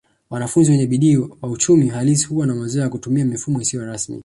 Wanafunzi 0.29 0.71
wenye 0.71 0.87
bidii 0.87 1.17
wa 1.17 1.49
uchumi 1.49 1.87
halisi 1.87 2.25
huwa 2.25 2.47
na 2.47 2.55
mazoea 2.55 2.83
ya 2.83 2.89
kutumia 2.89 3.25
mifumo 3.25 3.61
isiyo 3.61 3.85
rasmi 3.85 4.19